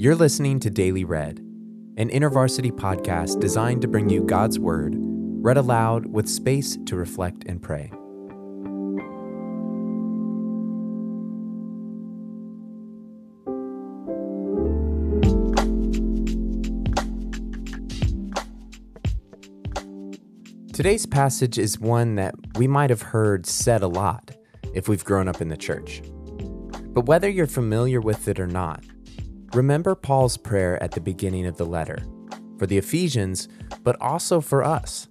You're 0.00 0.14
listening 0.14 0.60
to 0.60 0.70
Daily 0.70 1.02
Read, 1.02 1.40
an 1.96 2.08
intervarsity 2.08 2.70
podcast 2.70 3.40
designed 3.40 3.82
to 3.82 3.88
bring 3.88 4.08
you 4.08 4.22
God's 4.22 4.56
Word, 4.56 4.94
read 4.96 5.56
aloud 5.56 6.06
with 6.06 6.28
space 6.28 6.78
to 6.86 6.94
reflect 6.94 7.42
and 7.48 7.60
pray. 7.60 7.90
Today's 20.72 21.06
passage 21.06 21.58
is 21.58 21.80
one 21.80 22.14
that 22.14 22.36
we 22.56 22.68
might 22.68 22.90
have 22.90 23.02
heard 23.02 23.46
said 23.46 23.82
a 23.82 23.88
lot 23.88 24.30
if 24.72 24.86
we've 24.86 25.04
grown 25.04 25.26
up 25.26 25.40
in 25.40 25.48
the 25.48 25.56
church. 25.56 26.02
But 26.90 27.06
whether 27.06 27.28
you're 27.28 27.48
familiar 27.48 28.00
with 28.00 28.28
it 28.28 28.38
or 28.38 28.46
not, 28.46 28.84
remember 29.54 29.94
Paul's 29.94 30.36
prayer 30.36 30.82
at 30.82 30.92
the 30.92 31.00
beginning 31.00 31.46
of 31.46 31.56
the 31.56 31.66
letter 31.66 31.98
for 32.58 32.66
the 32.66 32.78
Ephesians, 32.78 33.48
but 33.82 34.00
also 34.00 34.40
for 34.40 34.64
us, 34.64 35.08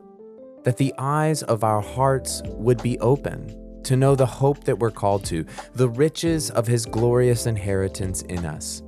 that 0.63 0.77
the 0.77 0.93
eyes 0.97 1.43
of 1.43 1.63
our 1.63 1.81
hearts 1.81 2.41
would 2.45 2.81
be 2.83 2.99
open 2.99 3.81
to 3.83 3.95
know 3.95 4.15
the 4.15 4.25
hope 4.25 4.65
that 4.65 4.77
we're 4.77 4.91
called 4.91 5.23
to, 5.25 5.45
the 5.73 5.87
riches 5.87 6.51
of 6.51 6.67
his 6.67 6.85
glorious 6.85 7.45
inheritance 7.45 8.21
in 8.23 8.45
us, 8.45 8.83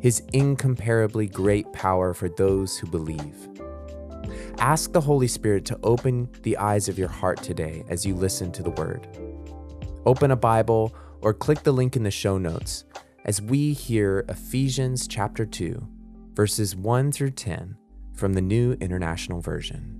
his 0.00 0.22
incomparably 0.32 1.28
great 1.28 1.72
power 1.72 2.12
for 2.12 2.28
those 2.30 2.76
who 2.76 2.88
believe. 2.88 3.48
Ask 4.58 4.92
the 4.92 5.00
Holy 5.00 5.28
Spirit 5.28 5.64
to 5.66 5.78
open 5.84 6.28
the 6.42 6.56
eyes 6.56 6.88
of 6.88 6.98
your 6.98 7.08
heart 7.08 7.42
today 7.42 7.84
as 7.88 8.04
you 8.04 8.14
listen 8.14 8.50
to 8.52 8.62
the 8.62 8.70
Word. 8.70 9.06
Open 10.04 10.32
a 10.32 10.36
Bible 10.36 10.94
or 11.20 11.32
click 11.32 11.62
the 11.62 11.72
link 11.72 11.94
in 11.94 12.02
the 12.02 12.10
show 12.10 12.36
notes 12.36 12.84
as 13.24 13.42
we 13.42 13.72
hear 13.72 14.24
Ephesians 14.28 15.06
chapter 15.06 15.44
2, 15.44 15.86
verses 16.34 16.74
1 16.74 17.12
through 17.12 17.30
10 17.30 17.76
from 18.14 18.32
the 18.32 18.40
New 18.40 18.72
International 18.80 19.40
Version. 19.40 19.99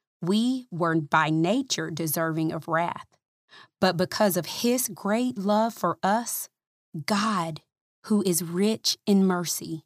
we 0.21 0.67
were 0.71 0.95
by 0.95 1.29
nature 1.29 1.89
deserving 1.89 2.51
of 2.51 2.67
wrath. 2.67 3.07
But 3.79 3.97
because 3.97 4.37
of 4.37 4.45
his 4.45 4.87
great 4.87 5.37
love 5.37 5.73
for 5.73 5.97
us, 6.03 6.49
God, 7.05 7.61
who 8.05 8.21
is 8.23 8.43
rich 8.43 8.97
in 9.05 9.25
mercy, 9.25 9.83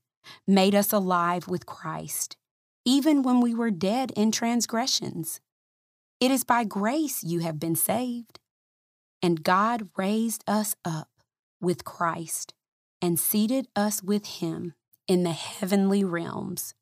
made 0.47 0.75
us 0.75 0.91
alive 0.91 1.47
with 1.47 1.66
Christ, 1.66 2.38
even 2.84 3.22
when 3.23 3.40
we 3.40 3.53
were 3.53 3.72
dead 3.72 4.12
in 4.16 4.31
transgressions. 4.31 5.40
It 6.19 6.31
is 6.31 6.44
by 6.44 6.63
grace 6.63 7.23
you 7.23 7.40
have 7.40 7.59
been 7.59 7.75
saved. 7.75 8.40
And 9.22 9.44
God 9.44 9.90
raised 9.97 10.44
us 10.47 10.75
up 10.84 11.09
with 11.62 11.84
Christ 11.84 12.53
and 13.02 13.19
seated 13.19 13.67
us 13.75 14.03
with 14.03 14.25
him 14.25 14.73
in 15.07 15.23
the 15.23 15.31
heavenly 15.31 16.03
realms 16.03 16.73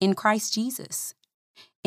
in 0.00 0.14
Christ 0.14 0.54
Jesus 0.54 1.14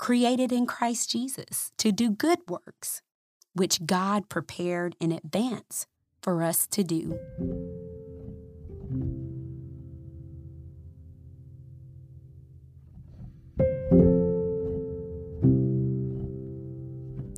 created 0.00 0.50
in 0.50 0.64
Christ 0.64 1.10
Jesus 1.10 1.72
to 1.76 1.92
do 1.92 2.10
good 2.10 2.38
works, 2.48 3.02
which 3.52 3.84
God 3.84 4.30
prepared 4.30 4.96
in 4.98 5.12
advance 5.12 5.86
for 6.22 6.42
us 6.42 6.66
to 6.68 6.82
do. 6.82 7.18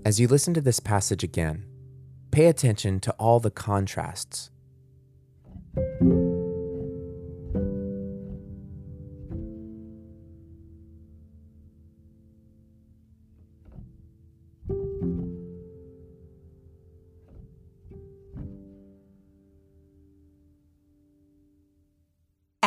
As 0.05 0.21
you 0.21 0.29
listen 0.29 0.55
to 0.55 0.61
this 0.61 0.79
passage 0.79 1.25
again, 1.25 1.65
pay 2.31 2.47
attention 2.47 3.01
to 3.01 3.13
all 3.19 3.41
the 3.41 3.51
contrasts. 3.51 4.51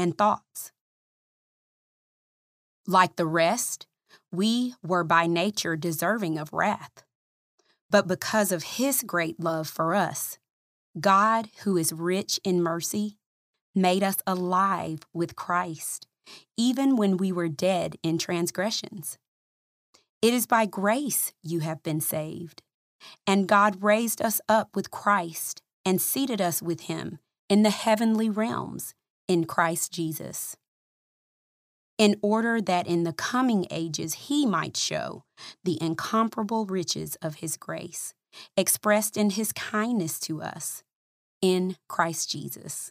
and 0.00 0.16
thoughts. 0.16 0.72
Like 2.86 3.16
the 3.16 3.26
rest, 3.26 3.86
we 4.32 4.74
were 4.82 5.04
by 5.04 5.26
nature 5.26 5.76
deserving 5.76 6.38
of 6.38 6.52
wrath. 6.52 7.04
But 7.90 8.08
because 8.08 8.50
of 8.50 8.62
his 8.62 9.02
great 9.02 9.38
love 9.38 9.68
for 9.68 9.94
us, 9.94 10.38
God, 10.98 11.48
who 11.64 11.76
is 11.76 11.92
rich 11.92 12.40
in 12.44 12.62
mercy, 12.62 13.18
made 13.74 14.02
us 14.02 14.16
alive 14.26 15.00
with 15.12 15.36
Christ, 15.36 16.06
even 16.56 16.96
when 16.96 17.18
we 17.18 17.30
were 17.30 17.48
dead 17.48 17.96
in 18.02 18.16
transgressions. 18.16 19.18
It 20.22 20.32
is 20.32 20.46
by 20.46 20.64
grace 20.66 21.32
you 21.42 21.60
have 21.60 21.82
been 21.82 22.00
saved. 22.00 22.62
And 23.26 23.48
God 23.48 23.82
raised 23.82 24.22
us 24.22 24.40
up 24.48 24.74
with 24.74 24.90
Christ 24.90 25.62
and 25.84 26.00
seated 26.00 26.40
us 26.40 26.62
with 26.62 26.82
him 26.82 27.18
in 27.48 27.62
the 27.62 27.70
heavenly 27.70 28.30
realms 28.30 28.94
in 29.30 29.44
Christ 29.44 29.92
Jesus, 29.92 30.56
in 31.98 32.16
order 32.20 32.60
that 32.60 32.88
in 32.88 33.04
the 33.04 33.12
coming 33.12 33.64
ages 33.70 34.26
he 34.26 34.44
might 34.44 34.76
show 34.76 35.22
the 35.62 35.80
incomparable 35.80 36.66
riches 36.66 37.14
of 37.22 37.36
his 37.36 37.56
grace, 37.56 38.12
expressed 38.56 39.16
in 39.16 39.30
his 39.30 39.52
kindness 39.52 40.18
to 40.18 40.42
us 40.42 40.82
in 41.40 41.76
Christ 41.86 42.28
Jesus. 42.28 42.90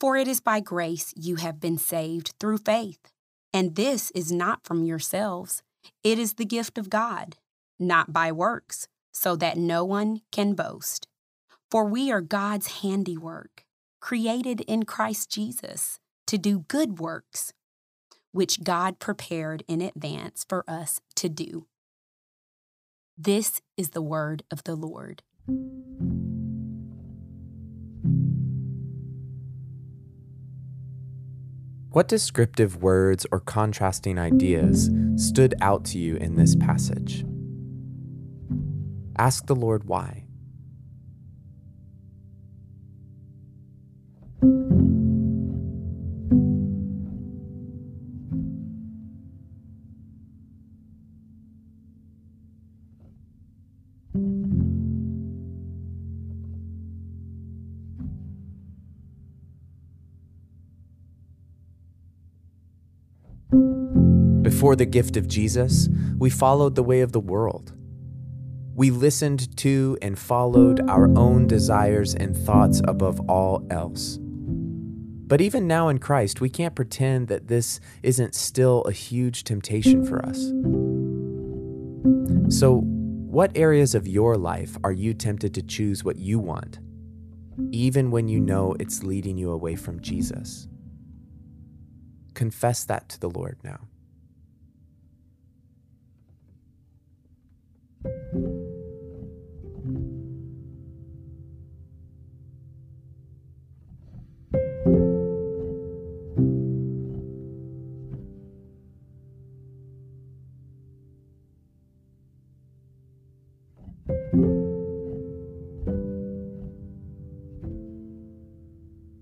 For 0.00 0.16
it 0.16 0.26
is 0.26 0.40
by 0.40 0.58
grace 0.58 1.14
you 1.14 1.36
have 1.36 1.60
been 1.60 1.78
saved 1.78 2.34
through 2.40 2.58
faith, 2.58 3.12
and 3.54 3.76
this 3.76 4.10
is 4.16 4.32
not 4.32 4.64
from 4.64 4.84
yourselves, 4.84 5.62
it 6.02 6.18
is 6.18 6.34
the 6.34 6.44
gift 6.44 6.76
of 6.76 6.90
God, 6.90 7.36
not 7.78 8.12
by 8.12 8.32
works, 8.32 8.88
so 9.12 9.36
that 9.36 9.56
no 9.56 9.84
one 9.84 10.22
can 10.32 10.54
boast. 10.54 11.06
For 11.70 11.84
we 11.84 12.10
are 12.10 12.20
God's 12.20 12.80
handiwork, 12.80 13.62
created 14.06 14.60
in 14.68 14.84
Christ 14.84 15.28
Jesus 15.28 15.98
to 16.28 16.38
do 16.38 16.60
good 16.68 17.00
works, 17.00 17.52
which 18.30 18.62
God 18.62 19.00
prepared 19.00 19.64
in 19.66 19.80
advance 19.80 20.46
for 20.48 20.62
us 20.68 21.00
to 21.16 21.28
do. 21.28 21.66
This 23.18 23.60
is 23.76 23.90
the 23.90 24.02
word 24.02 24.44
of 24.48 24.62
the 24.62 24.76
Lord. 24.76 25.24
What 31.90 32.06
descriptive 32.06 32.80
words 32.80 33.26
or 33.32 33.40
contrasting 33.40 34.20
ideas 34.20 34.88
stood 35.16 35.56
out 35.60 35.84
to 35.86 35.98
you 35.98 36.14
in 36.14 36.36
this 36.36 36.54
passage? 36.54 37.24
Ask 39.18 39.46
the 39.46 39.56
Lord 39.56 39.82
why. 39.88 40.25
Before 64.42 64.76
the 64.76 64.86
gift 64.86 65.16
of 65.16 65.28
Jesus, 65.28 65.88
we 66.18 66.30
followed 66.30 66.76
the 66.76 66.82
way 66.82 67.00
of 67.00 67.12
the 67.12 67.20
world. 67.20 67.72
We 68.74 68.90
listened 68.90 69.56
to 69.58 69.98
and 70.02 70.18
followed 70.18 70.88
our 70.88 71.06
own 71.16 71.46
desires 71.46 72.14
and 72.14 72.36
thoughts 72.36 72.80
above 72.86 73.20
all 73.28 73.66
else. 73.70 74.18
But 75.26 75.40
even 75.40 75.66
now 75.66 75.88
in 75.88 75.98
Christ, 75.98 76.40
we 76.40 76.48
can't 76.48 76.76
pretend 76.76 77.26
that 77.28 77.48
this 77.48 77.80
isn't 78.04 78.36
still 78.36 78.82
a 78.82 78.92
huge 78.92 79.42
temptation 79.42 80.06
for 80.06 80.24
us. 80.24 80.38
So, 82.56 82.82
what 82.84 83.50
areas 83.56 83.96
of 83.96 84.06
your 84.06 84.36
life 84.36 84.78
are 84.84 84.92
you 84.92 85.14
tempted 85.14 85.52
to 85.54 85.62
choose 85.62 86.04
what 86.04 86.16
you 86.16 86.38
want, 86.38 86.78
even 87.72 88.12
when 88.12 88.28
you 88.28 88.38
know 88.38 88.76
it's 88.78 89.02
leading 89.02 89.36
you 89.36 89.50
away 89.50 89.74
from 89.74 90.00
Jesus? 90.00 90.68
Confess 92.34 92.84
that 92.84 93.08
to 93.08 93.20
the 93.20 93.28
Lord 93.28 93.58
now. 93.64 93.80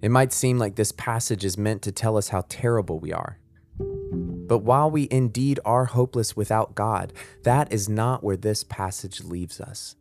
It 0.05 0.11
might 0.11 0.35
seem 0.35 0.59
like 0.59 0.75
this 0.75 0.93
passage 0.93 1.47
is 1.47 1.57
meant 1.57 1.81
to 1.81 1.91
tell 1.91 2.19
us 2.19 2.29
how 2.29 2.45
terrible 2.51 2.99
we 2.99 3.11
are. 3.15 3.39
But 3.79 4.59
while 4.59 4.91
we 4.91 5.09
indeed 5.11 5.61
are 5.65 5.87
hopeless 5.87 6.37
without 6.37 6.75
God, 6.75 7.15
that 7.45 7.73
is 7.73 7.89
not 7.89 8.23
where 8.23 8.37
this 8.37 8.65
passage 8.65 9.25
leaves 9.25 9.63
us. 9.63 9.97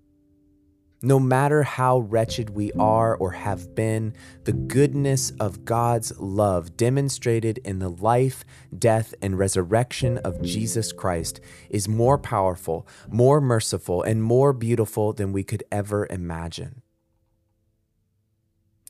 No 1.02 1.22
matter 1.22 1.64
how 1.64 2.00
wretched 2.00 2.50
we 2.50 2.74
are 2.74 3.16
or 3.16 3.32
have 3.32 3.76
been, 3.76 4.14
the 4.44 4.52
goodness 4.52 5.32
of 5.40 5.64
God's 5.64 6.12
love 6.20 6.76
demonstrated 6.76 7.60
in 7.60 7.80
the 7.80 7.88
life, 7.88 8.44
death, 8.78 9.16
and 9.22 9.40
resurrection 9.40 10.18
of 10.18 10.42
Jesus 10.42 10.92
Christ 10.92 11.40
is 11.70 11.88
more 11.88 12.18
powerful, 12.18 12.86
more 13.08 13.40
merciful, 13.40 14.04
and 14.04 14.22
more 14.22 14.52
beautiful 14.52 15.14
than 15.14 15.32
we 15.32 15.46
could 15.46 15.64
ever 15.72 16.08
imagine. 16.10 16.83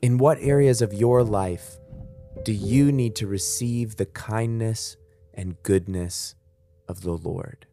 In 0.04 0.18
what 0.18 0.38
areas 0.42 0.82
of 0.82 0.92
your 0.94 1.24
life 1.24 1.80
do 2.44 2.52
you 2.52 2.92
need 2.92 3.16
to 3.16 3.26
receive 3.26 3.96
the 3.96 4.06
kindness 4.06 4.98
and 5.34 5.56
goodness 5.64 6.36
of 6.90 7.04
the 7.04 7.14
Lord? 7.14 7.68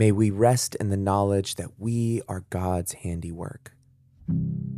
May 0.00 0.12
we 0.12 0.30
rest 0.30 0.76
in 0.76 0.88
the 0.88 0.96
knowledge 0.96 1.56
that 1.56 1.78
we 1.78 2.22
are 2.26 2.46
God's 2.48 2.94
handiwork, 2.94 3.72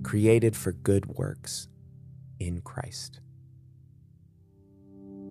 created 0.03 0.57
for 0.57 0.73
good 0.73 1.07
works 1.07 1.69
in 2.41 2.61
Christ. 2.61 3.21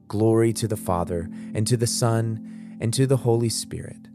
Glory 0.08 0.54
to 0.54 0.66
the 0.66 0.78
Father, 0.78 1.30
and 1.54 1.68
to 1.68 1.76
the 1.76 1.88
Son, 1.88 2.78
and 2.80 2.94
to 2.94 3.06
the 3.06 3.18
Holy 3.18 3.50
Spirit, 3.50 4.08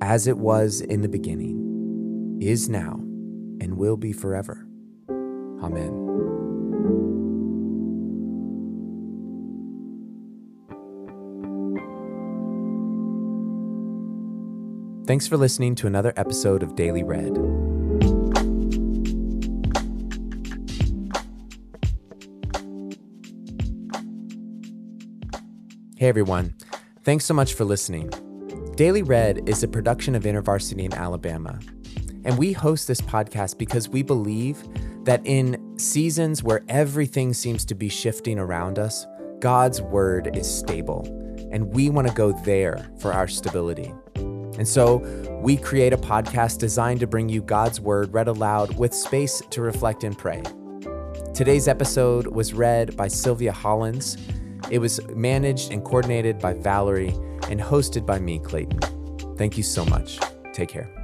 as 0.00 0.26
it 0.26 0.38
was 0.38 0.80
in 0.80 1.02
the 1.02 1.10
beginning, 1.10 2.38
is 2.40 2.70
now, 2.70 2.94
and 3.60 3.76
will 3.76 3.98
be 3.98 4.14
forever. 4.14 4.66
Amen. 5.62 6.35
Thanks 15.06 15.28
for 15.28 15.36
listening 15.36 15.76
to 15.76 15.86
another 15.86 16.12
episode 16.16 16.64
of 16.64 16.74
Daily 16.74 17.04
Read. 17.04 17.36
Hey 25.96 26.08
everyone, 26.08 26.56
thanks 27.04 27.24
so 27.24 27.34
much 27.34 27.54
for 27.54 27.64
listening. 27.64 28.10
Daily 28.74 29.04
Read 29.04 29.48
is 29.48 29.62
a 29.62 29.68
production 29.68 30.16
of 30.16 30.24
InterVarsity 30.24 30.82
in 30.82 30.92
Alabama, 30.92 31.60
and 32.24 32.36
we 32.36 32.52
host 32.52 32.88
this 32.88 33.00
podcast 33.00 33.58
because 33.58 33.88
we 33.88 34.02
believe 34.02 34.60
that 35.04 35.24
in 35.24 35.78
seasons 35.78 36.42
where 36.42 36.64
everything 36.68 37.32
seems 37.32 37.64
to 37.66 37.76
be 37.76 37.88
shifting 37.88 38.40
around 38.40 38.80
us, 38.80 39.06
God's 39.38 39.80
word 39.80 40.36
is 40.36 40.52
stable, 40.52 41.06
and 41.52 41.72
we 41.72 41.90
want 41.90 42.08
to 42.08 42.14
go 42.14 42.32
there 42.32 42.90
for 42.98 43.12
our 43.12 43.28
stability. 43.28 43.94
And 44.58 44.66
so 44.66 44.98
we 45.42 45.56
create 45.56 45.92
a 45.92 45.98
podcast 45.98 46.58
designed 46.58 47.00
to 47.00 47.06
bring 47.06 47.28
you 47.28 47.42
God's 47.42 47.80
word 47.80 48.12
read 48.12 48.28
aloud 48.28 48.76
with 48.78 48.94
space 48.94 49.42
to 49.50 49.60
reflect 49.60 50.04
and 50.04 50.16
pray. 50.16 50.42
Today's 51.34 51.68
episode 51.68 52.26
was 52.28 52.54
read 52.54 52.96
by 52.96 53.08
Sylvia 53.08 53.52
Hollins. 53.52 54.16
It 54.70 54.78
was 54.78 55.06
managed 55.08 55.70
and 55.70 55.84
coordinated 55.84 56.38
by 56.38 56.54
Valerie 56.54 57.14
and 57.50 57.60
hosted 57.60 58.06
by 58.06 58.18
me, 58.18 58.38
Clayton. 58.38 58.80
Thank 59.36 59.56
you 59.56 59.62
so 59.62 59.84
much. 59.84 60.18
Take 60.52 60.70
care. 60.70 60.95